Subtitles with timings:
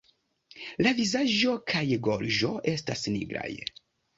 [0.87, 3.51] La vizaĝo kaj gorĝo estas nigraj.